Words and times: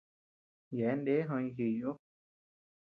Yeabean 0.77 0.99
ndee 1.03 1.19
joʼoy 1.27 1.47
jiy 1.61 1.77
ú. 1.89 1.91